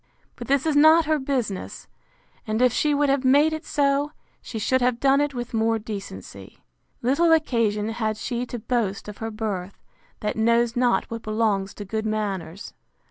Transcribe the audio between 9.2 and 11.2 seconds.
birth, that knows not